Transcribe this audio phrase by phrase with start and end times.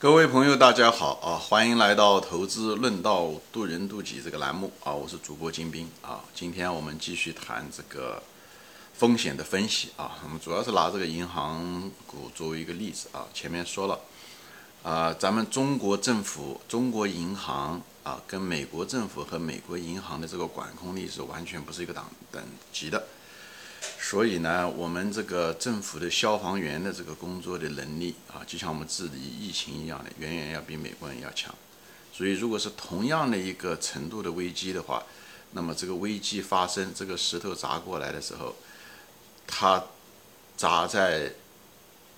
[0.00, 1.36] 各位朋友，大家好啊！
[1.36, 4.94] 欢迎来到《投资论道渡人渡己》这个栏目啊！
[4.94, 6.24] 我是主播金兵啊！
[6.34, 8.22] 今天我们继续谈这个
[8.94, 10.16] 风险的分析啊！
[10.24, 13.26] 我们主要是拿这个银行股作为一个例子啊。
[13.34, 14.00] 前面说了
[14.82, 22.42] 啊，咱们中国政府、中国银行啊，跟美国政府和美国银行的这个管控力是完全不是一个档等
[22.72, 23.04] 级的。
[24.02, 31.54] 所以呢，我们这个政府的消防员的这个工作的能力啊，就像我们治理疫情一样的，远远要比美国人要强。
[32.12, 35.04] 所以，如果是同样的一个程度的危机的话，
[35.52, 38.56] 那么这个危机发生，这个石头砸过来的时候，
[39.46, 39.84] 它
[40.56, 41.32] 砸在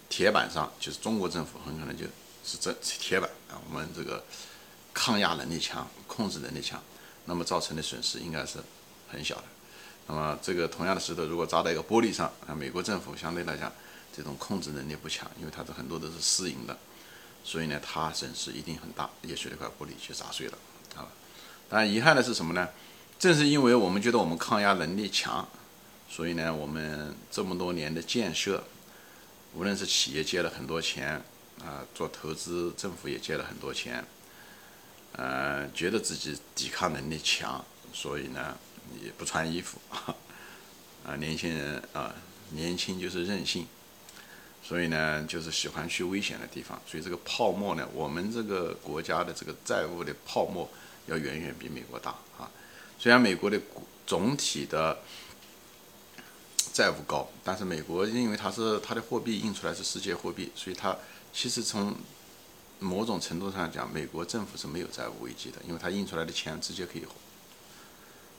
[0.08, 2.04] 铁板上，就是中国政府很可能就
[2.44, 4.24] 是这铁板啊，我们这个
[4.94, 6.82] 抗压能力强，控制能力强，
[7.26, 8.58] 那么造成的损失应该是
[9.10, 9.44] 很小的。
[10.12, 13.72] 那么这个同样的石头，如果砸在一个玻璃上，啊，美国政府相对来讲
[14.14, 16.76] 这种控制能力不强，因为它的很多都是私营的，
[17.42, 20.58] 所以呢，它损失一定很大，也许那块玻璃就砸碎了，
[20.96, 21.08] 啊。
[21.70, 22.68] 当然遗憾的是什么呢？
[23.18, 25.48] 正是因为我们觉得我们抗压能力强，
[26.10, 28.62] 所以呢，我们这么多年的建设，
[29.54, 31.22] 无论是企业借了很多钱，
[31.64, 34.04] 啊，做投资政府也借了很多钱，
[35.12, 38.54] 呃，觉得自己抵抗能力强，所以呢。
[39.00, 39.78] 也不穿衣服
[41.04, 42.14] 啊，年轻人啊，
[42.50, 43.66] 年轻就是任性，
[44.62, 46.80] 所以呢，就是喜欢去危险的地方。
[46.86, 50.68] 所以这个泡沫呢，我们这个国家的这个债务的泡沫
[51.06, 52.50] 要远远比美国大啊。
[52.98, 53.60] 虽然美国的
[54.06, 54.98] 总体的
[56.72, 60.96] 债务高，但是美国因为它是它的货币印出来是世界货币，所以它
[61.32, 61.96] 其实从
[62.78, 67.02] 某种程度上讲，美国政府是没有债务危机的，因为它印出来的钱直接可以。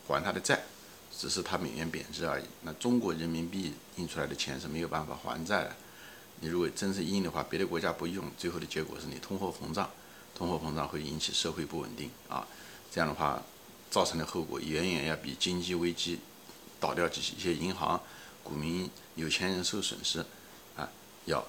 [0.08, 0.62] 还他的债，
[1.16, 2.44] 只是他美元贬值而已。
[2.62, 5.76] 那中国人民币印出来的钱是没有办法还债的。
[6.42, 9.90] 你如果真是印的话，别的国家不用，最后的结果是你通货膨胀，
[10.36, 12.46] 通货膨胀会引起社会不稳定啊。
[12.92, 13.42] 这样的话，
[13.90, 16.20] 造成的后果远远要比经济危机
[16.80, 18.02] 倒掉几一些银行、
[18.44, 20.26] 股民、有钱人受损失
[20.76, 20.90] 啊
[21.26, 21.44] 要。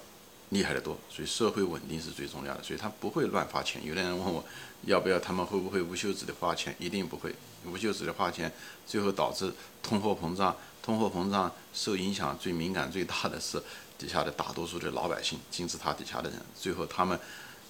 [0.50, 3.84] 厉害的多，所以社会稳定是最重要的，所以他不会乱花钱。
[3.84, 4.44] 有的人问我，
[4.82, 6.74] 要不要他们会不会无休止的花钱？
[6.78, 7.34] 一定不会，
[7.66, 8.52] 无休止的花钱，
[8.86, 9.52] 最后导致
[9.82, 10.56] 通货膨胀。
[10.82, 13.58] 通货膨胀受影响最敏感、最大的是
[13.96, 17.18] 底下的大多数的老百姓，金字塔底下的人，最后他们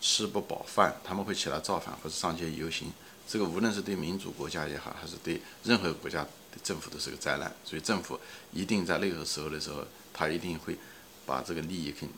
[0.00, 2.92] 吃不饱饭，他们会起来造反或者上街游行。
[3.28, 7.54] 这个无论是对民主国家也好，还是对任何国家的政府都是个灾难。
[7.64, 8.18] 所以政府
[8.52, 10.76] 一定在那个时候的时候，他一定会
[11.24, 12.08] 把这个利益肯。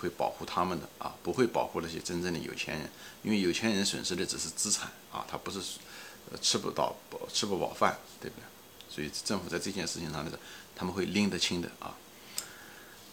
[0.00, 2.90] 会保护他们的啊，不会保护那些真正的有钱人，
[3.22, 5.60] 因为有钱人损失的只是资产啊，他不是
[6.40, 6.96] 吃不到
[7.32, 8.44] 吃不饱饭，对不对？
[8.88, 10.38] 所以政府在这件事情上的
[10.74, 11.94] 他们会拎得清的啊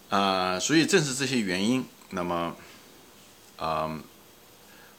[0.10, 2.56] 啊，所以正是这些原因，那么
[3.58, 4.02] 啊，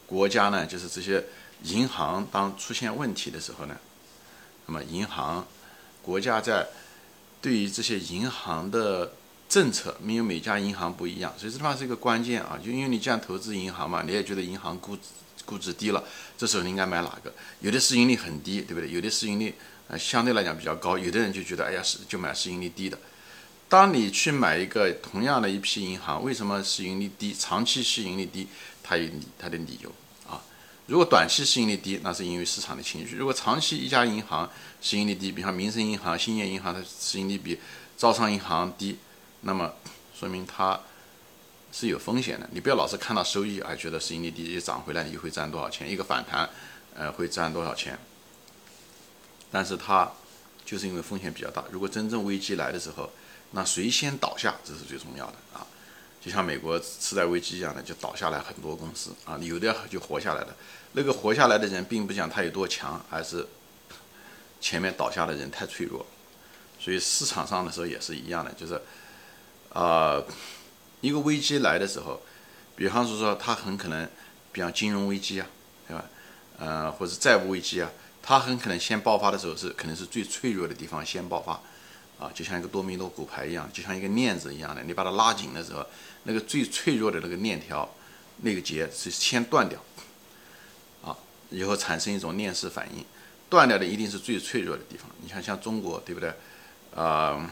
[0.07, 1.25] 国家呢，就是这些
[1.63, 3.77] 银行当出现问题的时候呢，
[4.67, 5.47] 那么银行
[6.03, 6.69] 国家在
[7.41, 9.13] 对于这些银行的。
[9.49, 12.59] 政策没有每家银行不一样，所以这地方是一个关键啊。
[12.63, 15.03] 就因为你这样投资银行嘛，你也觉得银行估值
[15.47, 16.05] 估值低了，
[16.37, 17.33] 这时候你应该买哪个？
[17.61, 18.91] 有的市盈率很低，对不对？
[18.91, 19.55] 有的市盈率
[19.89, 22.99] 呃相对来讲比较高，有的人就觉得哎呀是就买市盈率低的。
[23.71, 27.35] 当你去买一个同样的一批银行，为什么市盈率低？
[27.39, 28.47] 长期市盈率低，
[28.83, 29.91] 它有它的理由
[30.29, 30.43] 啊。
[30.87, 34.51] 如果短期市盈率低，那是因为市场的情绪；如果长期一家银行
[34.83, 37.59] 市盈率低，比方民生银行、兴业银行，它市盈率比
[37.97, 38.99] 招商银行低。
[39.43, 39.73] 那么
[40.19, 40.81] 说明它
[41.71, 46.49] 是有风险的，你不要老是看到收益而觉得市盈率低，一涨回来你就会赚多少钱，一个反弹，
[46.95, 47.99] 呃，会赚多少钱。
[49.51, 50.11] 但是它
[50.65, 53.11] 就是因为风险比较大，如果真正危机来的时候，
[53.53, 55.67] 那谁先倒下这是最重要的啊。
[56.21, 60.57] 就像美国次贷危机一样的，就倒下来很多公司啊，有的就活下来了。
[60.93, 63.47] 那个活下来的人并不讲他有多强，而是
[64.61, 66.05] 前面倒下的人太脆弱。
[66.81, 68.81] 所以市场上的时候也是一样的，就是。
[69.79, 70.21] 啊，
[71.01, 72.21] 一个危机来的时候，
[72.75, 74.11] 比方说说它很可能，
[74.51, 75.47] 比方金融危机啊，
[75.87, 76.05] 对吧？
[76.59, 77.89] 呃，或者债务危机啊，
[78.21, 81.53] 它很可能先爆发的时候是可能是最脆弱的地方先爆发，
[82.19, 85.87] 啊，就像一个多米诺骨牌一样，就像一个链子一样的，你把它拉紧的时候，
[86.25, 87.89] 那个最脆弱的那个链条，
[88.39, 89.79] 那个结是先断掉，
[91.05, 91.17] 啊，
[91.51, 93.05] 以后产生一种链式反应，
[93.49, 95.09] 断掉的一定是最脆弱的地方。
[95.21, 96.35] 你看像中国，对不对？
[96.97, 97.49] 啊。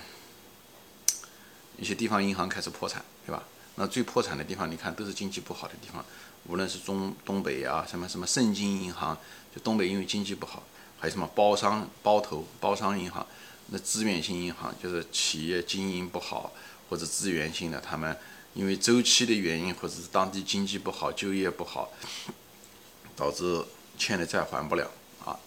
[1.78, 3.42] 一些地方银行开始破产，对吧？
[3.76, 6.04] 那最破产的地方，你看都是经济不好的地方，
[6.46, 9.16] 无论是中东北啊，什么什么盛京银行，
[9.54, 10.62] 就东北因为经济不好，
[10.98, 13.26] 还有什么包商、包头、包商银行，
[13.66, 16.52] 那资源性银行就是企业经营不好
[16.88, 18.16] 或者资源性的，他们
[18.54, 21.92] 因为周期的原因，或者是当地经济不好、就业不好，
[23.14, 23.62] 导致
[23.98, 24.90] 欠的债还不了
[25.22, 25.38] 啊，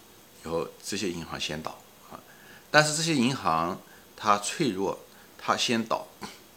[0.44, 1.76] 以后这些银行先倒
[2.12, 2.20] 啊。
[2.70, 3.80] 但是这些银行
[4.16, 4.96] 它脆弱，
[5.42, 6.06] 它先倒，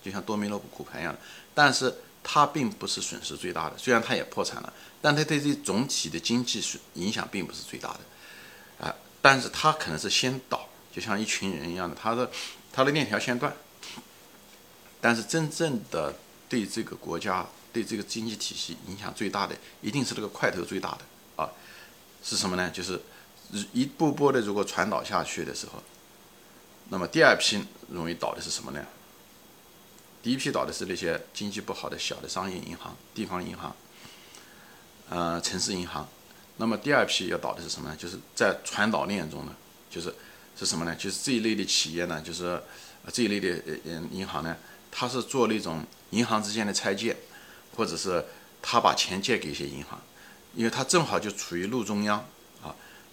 [0.03, 1.19] 就像多米诺骨牌一样的。
[1.55, 8.93] 但是它并不是损失最大的，虽然它也破产了，但它对这总体的经济损影响并不是最大的啊。
[9.21, 12.29] 但是它可能是先倒，就像一群人一样的，它的
[12.73, 13.55] 它的链条先断。
[14.99, 16.13] 但是真正的
[16.47, 21.49] 对这个国家、对这个经济体系影响最大的，一定是这个块头最大的啊，
[22.23, 22.69] 是什么呢？
[22.69, 22.99] 就是
[23.73, 25.83] 一步步的如果传导下去的时候，
[26.89, 28.85] 那么第二批容易倒的是什么呢？
[30.21, 33.75] 第一批倒的是那些经济不好的小的商业银行、地方银行，
[35.09, 36.07] 呃，城市银行。
[36.57, 37.95] 那么第二批要倒的是什么呢？
[37.97, 39.55] 就是在传导链中呢，
[39.89, 40.13] 就是
[40.57, 40.95] 是什么呢？
[40.95, 42.61] 就是这一类的企业呢，就是
[43.11, 44.55] 这一类的呃银行呢。
[44.91, 47.17] 他是做那种银行之间的拆借，
[47.75, 48.23] 或者是
[48.61, 49.99] 他把钱借给一些银行，
[50.53, 52.23] 因为他正好就处于路中央，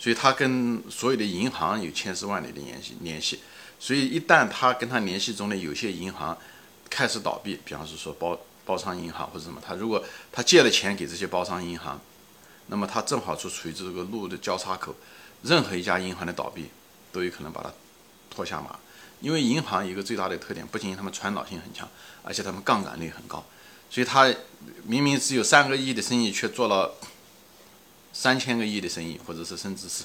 [0.00, 3.38] 所以他跟所有的银行有千丝万缕的联系联系，
[3.78, 6.36] 所以一旦他跟他联系中的有些银行
[6.88, 10.02] 开始倒闭，比方是说包包商银行或者什么，他如果
[10.32, 12.00] 他借了钱给这些包商银行，
[12.68, 14.96] 那么他正好就处于这个路的交叉口，
[15.42, 16.70] 任何一家银行的倒闭
[17.12, 17.70] 都有可能把他
[18.30, 18.78] 拖下马。
[19.20, 21.86] 因为银行一个最大的特点，不仅他们传导性很强，
[22.22, 23.44] 而且他们杠杆率很高，
[23.90, 24.34] 所以他
[24.84, 26.94] 明明只有三个亿的生意，却做了
[28.12, 30.04] 三千个亿的生意，或者是甚至是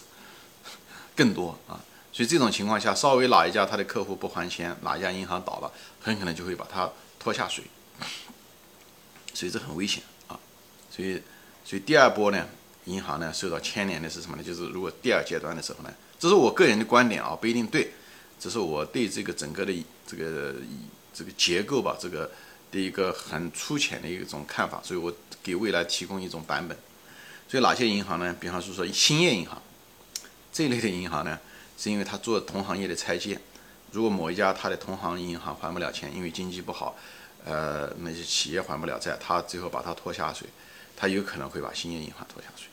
[1.16, 1.80] 更多啊。
[2.12, 7.66] 所以这种情况下，稍微哪一家他的客户不还钱，哪一家银行倒了，很可能就会把他拖下水，
[9.34, 10.40] 所以这很危险啊。
[10.90, 11.22] 所以，
[11.66, 12.48] 所以第二波呢，
[12.86, 14.44] 银行呢受到牵连的是什么呢？
[14.44, 17.92] 就是如果第二阶段的时候呢，这是我个人的观点啊，不一定对。
[18.40, 19.74] 这是我对这个整个的
[20.06, 20.56] 这个
[21.14, 22.32] 这个结构吧，这个
[22.72, 26.78] 的一个很粗浅的一种看法，所以我给未来提供一种版本。
[27.48, 28.36] 所以哪些银行呢？
[28.40, 29.62] 比方说说兴业银行
[30.52, 31.40] 这一类的银行呢，
[31.78, 33.40] 是因为它做同行业的拆借。
[33.92, 36.98] 如果某一家它的同行银行还不了钱，因为经济不好，
[37.46, 40.48] 呃，那些企业还不了债，它最后把它拖下水，
[40.98, 42.68] 它有可能会把兴业银行拖下水。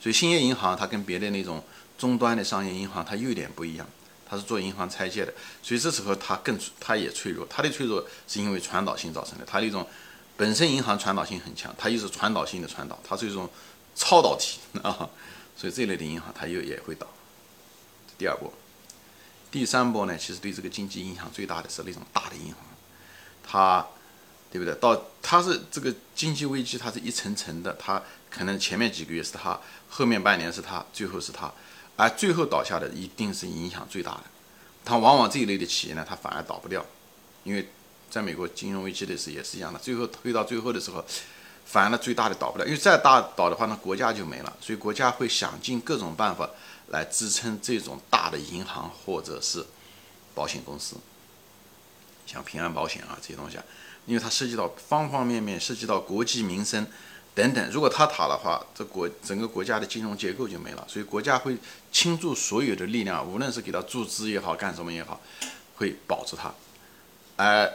[0.00, 1.62] 所以兴业银行它跟别的那种
[1.96, 3.86] 终端的商业银行它有点不一样。
[4.28, 5.32] 它是做银行拆借的，
[5.62, 7.46] 所以这时候它更它也脆弱。
[7.48, 9.44] 它的脆弱是因为传导性造成的。
[9.46, 9.86] 它的一种
[10.36, 13.48] 本身银行传导性很强，它又是传导性的传导，它是一种
[13.96, 15.10] 超导体啊。
[15.56, 17.06] 所以这类的银行它又也会倒。
[18.18, 18.52] 第二波，
[19.50, 22.56] 第三波呢，其实对这个经济影响最大的是那种大的银行，
[23.42, 23.86] 它
[24.52, 24.74] 对不对？
[24.76, 29.58] 到它是这个经济危机，它是一层层的，它可能前面几个月是它，
[29.88, 31.50] 后面半年是它，最后是它。
[31.96, 34.24] 而最后倒下的一定是影响最大的，
[34.84, 36.84] 它往往这一类的企业呢，它反而倒不掉，
[37.44, 37.68] 因为
[38.10, 41.02] 在美国金融危机的时候也是一样的，最后推到最后的时候，
[41.66, 46.48] 反而最大的倒不了，因为再大倒的话，那国家就没了，所以国家会想尽各种办法
[46.88, 49.66] 来支撑这种大的银行或者是
[50.34, 50.96] 保险公司，
[52.26, 53.64] 像平安保险啊这些东西啊，
[54.06, 56.86] 因为它涉及到方方面面，涉及到国计民生。
[57.34, 61.54] 等等，如果它塌的话，这国整个国家的金融结构就没了，所以国家会
[61.92, 65.20] 倾注所有的力量，无论是给它注资也好，干什么也好，
[65.74, 66.54] 会保住它，
[67.36, 67.70] 而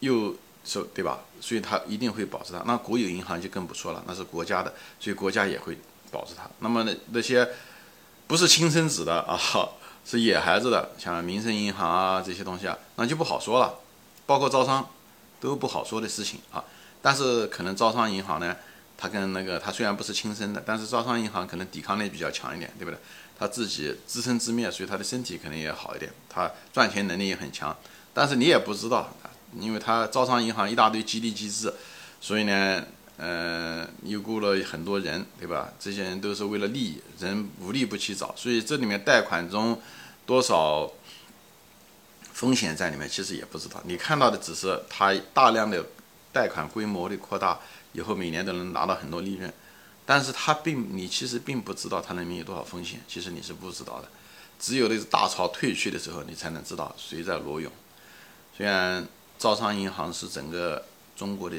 [0.00, 0.36] 又
[0.66, 1.20] 说对吧？
[1.40, 2.62] 所以它一定会保持它。
[2.66, 5.78] 那国有银行就更不说了，那是国家的，所以国家也会
[6.10, 6.42] 保持它。
[6.58, 7.48] 那么那那些
[8.26, 9.38] 不是亲生子的啊，
[10.04, 13.74] 是野孩子的，像民生银行啊这些东西啊，那就不好说了，
[14.26, 14.88] 包括招商
[15.40, 16.64] 都不好说的事情啊。
[17.00, 18.56] 但是可能招商银行呢，
[18.98, 22.98] 它跟那个它虽然不是亲生的，但是招商银行可能抵抗力比较强一点，对不对？
[23.38, 27.76] 它自己自生自灭，所以它的身体可能也好一点，它赚钱能力也很强。
[28.14, 29.12] 但是你也不知道，
[29.60, 31.72] 因为它招商银行一大堆激励机制，
[32.20, 32.84] 所以呢，
[33.16, 35.72] 呃，又雇了很多人，对吧？
[35.78, 39.80] 这些人都是为了利益，人无利不起早，所以这里面贷款中
[40.24, 40.90] 多少
[42.32, 43.82] 风险在里面，其实也不知道。
[43.84, 45.84] 你看到的只是它大量的。
[46.32, 47.58] 贷款规模的扩大
[47.92, 49.50] 以后，每年都能拿到很多利润，
[50.04, 54.08] 但是它并你其实并不知道它里面有多少风险，其实你是不知道的。
[54.60, 57.72] 只有那个大潮退去的时候，你才能知道谁在裸泳。
[58.54, 60.84] 虽然招商银行是整个
[61.16, 61.56] 中国的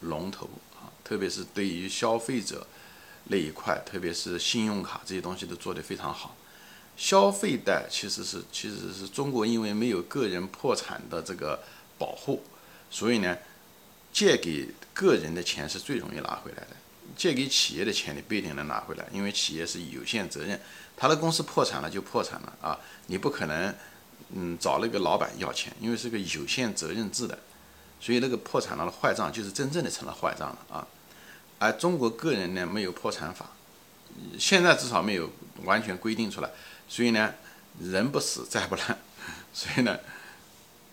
[0.00, 2.66] 龙头啊，特别是对于消费者
[3.24, 6.36] 那一块，特别是信用卡这些东西都做得非常好。
[6.96, 11.62] 消费贷其实是其实是中国因为没有个人破产的这个
[11.98, 12.42] 保护，
[12.90, 13.36] 所以呢。
[14.10, 16.68] 借给个人的钱是最容易拿回来的，
[17.14, 20.58] 借给企业的钱你不一定能拿回来，因为企业是有限责任，
[20.96, 23.72] 他的公司破产了就破产了啊，你不可能，
[24.34, 27.38] 嗯，找那个老板要钱，因为是个有限责任制的，
[28.00, 30.86] 所以那个破产了的坏账就是真正的成了坏账了啊。
[31.58, 33.46] 而中国个人呢没有破产法，
[34.38, 35.30] 现在至少没有
[35.64, 36.50] 完全规定出来，
[36.88, 37.34] 所以呢
[37.80, 38.98] 人不死债不烂，
[39.52, 39.98] 所以呢，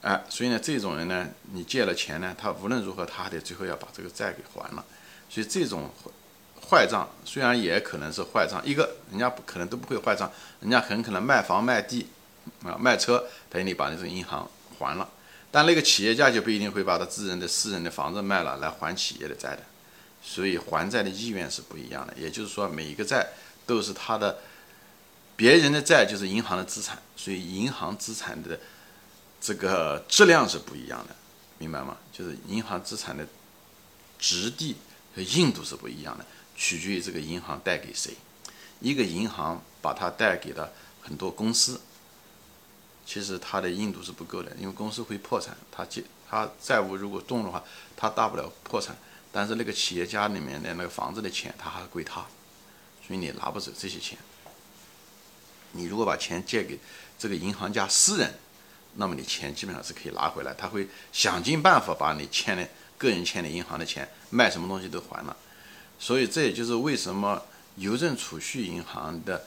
[0.02, 4.84] 哎，所以呢这种人呢，你借了钱呢，他无论如何他得最后要把这个债给还了，
[5.30, 5.90] 所以这种
[6.68, 12.08] 坏账虽然也可能是坏账，一个人家不可能都不会坏账，人家很可能卖房卖地
[12.64, 15.10] 啊卖车，等于你把那个银行还了，
[15.52, 19.64] 但那个企业家就不一定会把他自人的私人的房子卖了来还企业的债的。
[20.28, 23.28] 所以还债的意愿是不一样的，也就是说，每一个债
[23.68, 24.40] 都是他的，
[25.36, 28.60] 别人的债就是银行的资产，所以银行资产的
[29.40, 31.16] 这个质量是不一样的，
[31.60, 31.98] 明白吗？
[32.12, 33.28] 就是银行资产的
[34.18, 34.76] 质地
[35.16, 36.26] 和硬度是不一样的，
[36.56, 38.16] 取决于这个银行贷给谁。
[38.80, 40.72] 一个银行把它贷给了
[41.04, 41.80] 很多公司，
[43.06, 47.64] 其实它的硬度是不够的，因为公司会破产，它借它债务如果重的话，
[47.96, 48.96] 它大不了破产。
[49.32, 52.26] 但是那个企业家里面的那个房子的钱，他还归他，
[53.06, 54.18] 所以你拿不走这些钱。
[55.74, 56.80] 你如果把钱借给
[57.20, 58.34] 这个银行家私人，
[58.94, 62.66] 那么你钱基本上是可以拿回来，他会想尽办法把你欠的
[62.98, 65.36] 个人欠的银行的钱卖什么东西都还了。
[66.00, 67.44] 所以这也就是为什么
[67.76, 69.46] 邮政储蓄银行的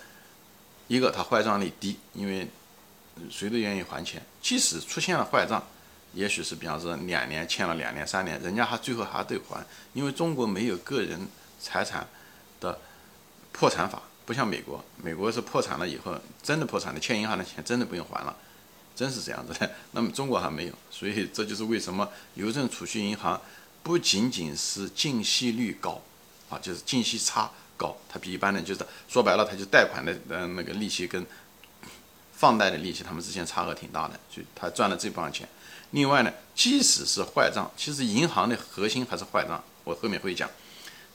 [0.87, 2.47] 一个它坏账率低，因为
[3.31, 5.63] 谁都愿意还钱，即使出现了坏账。
[6.15, 11.21] 也许是比方说两年欠了两年三年，人家还最后还得还，因为中国没有个人
[11.61, 12.09] 财产
[12.61, 12.81] 的
[13.53, 18.35] 破产法，不像美国，美国是破产了以后真的破产了，欠银行的钱真的不用还了，
[18.97, 19.71] 真是这样子的。
[19.93, 23.39] 那么中国还没有，所以这就是为什么邮政储蓄银行
[23.83, 26.03] 不仅仅是净息率高
[26.49, 31.25] 啊，就是净息差高，它比一般的就是说白了，它就贷款的呃那个利息跟
[32.39, 35.49] 放贷的利息，他们之间差额挺大的，就他赚了这部分钱。
[35.91, 39.61] 另外呢，即使是坏账，其实银行的核心还是坏账。
[39.83, 40.49] 我后面会讲，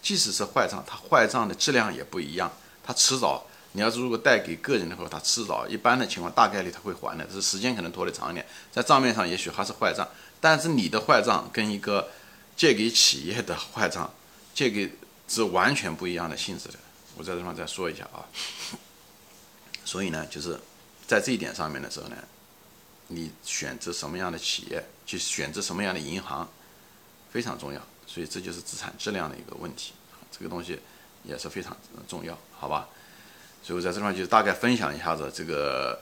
[0.02, 2.52] 即使是坏账，它坏账的质量也不一样。
[2.84, 8.46] 它迟早，你要是如果贷给个人的话，它迟早一般的情况大概率他会还的，只是时间可能拖得长一点。
[8.72, 10.06] 在账面上也许还是坏账，
[10.42, 12.10] 但是你的坏账跟一个
[12.58, 14.12] 借给企业的坏账，
[14.54, 14.92] 借给
[15.30, 16.76] 是完全不一样的性质的。
[17.16, 18.26] 我在这方再说一下啊。
[19.86, 20.60] 所以呢，就是
[21.08, 22.18] 在这一点上面的时候呢。
[23.08, 26.50] 你选择什么样的企业，去选择什么样的银行，
[27.30, 27.80] 非常重要。
[28.08, 29.92] 所以这就是资产质量的一个问题，
[30.32, 30.80] 这个东西
[31.24, 31.76] 也是非常
[32.08, 32.88] 重要，好吧？
[33.62, 36.00] 所以我在这地方就大概分享一下子这个。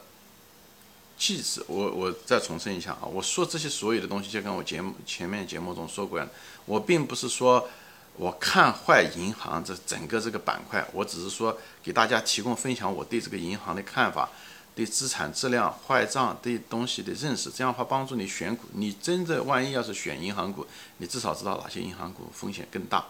[1.17, 6.29] 即使我我再重申一下啊，我说这些所有的东西，就跟我节目前面节目中说过一样，
[6.65, 7.67] 我并不是说
[8.15, 14.29] 我看坏银行这整个这个板块，我只是说给大家提供分享我对这个银行的看法。
[14.73, 18.67] 对资产质量、坏账对东西的认识，这样的话帮助你选股。
[18.73, 20.65] 你真的万一要是选银行股，
[20.97, 23.05] 你至少知道哪些银行股风险更大，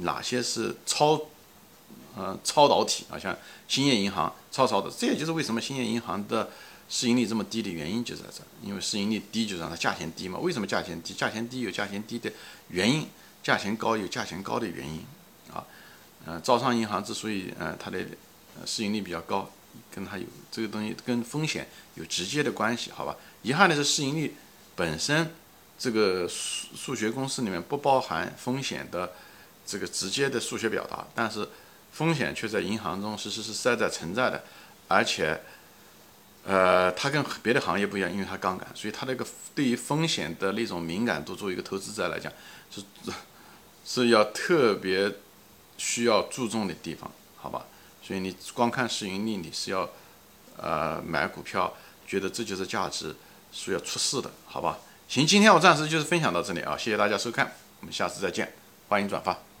[0.00, 1.20] 哪些是超，
[2.16, 3.36] 呃，超导体啊，像
[3.68, 4.90] 兴业银行超超的。
[4.90, 6.50] 这也就是为什么兴业银行的
[6.88, 10.38] 市盈率这么低的原因就在这，因为市盈率低就让它价钱低嘛。
[10.38, 11.12] 为什么价钱低？
[11.12, 12.32] 价钱低有价钱低的
[12.68, 13.06] 原因，
[13.42, 15.04] 价钱高有价钱高的原因
[15.52, 15.62] 啊。
[16.24, 17.98] 嗯，招商银行之所以呃它的
[18.64, 19.50] 市盈率比较高。
[19.94, 23.16] 跟它有这个东西跟风险有直接的关系，好吧？
[23.42, 24.34] 遗憾的是市盈率
[24.76, 25.34] 本身
[25.78, 29.12] 这个数数学公式里面不包含风险的
[29.66, 31.48] 这个直接的数学表达，但是
[31.92, 34.44] 风险却在银行中实实实在在存在的，
[34.88, 35.40] 而且
[36.44, 39.24] 呃，它跟别的行业不一样，因为它杠杆，所以它那个
[39.54, 42.32] 对于风险的那种敏感度，作为一个投资者来讲，
[42.70, 42.82] 是
[43.84, 45.12] 是要特别
[45.76, 47.66] 需要注重的地方，好吧？
[48.02, 49.88] 所以你光看市盈率，你是要，
[50.56, 51.72] 呃，买股票，
[52.06, 53.14] 觉得这就是价值，
[53.52, 54.78] 是要出事的，好吧？
[55.08, 58.52] 行，今天我暂时就是分享到这里啊，谢谢大家收看，我们下次再见，
[58.88, 59.51] 欢迎转发。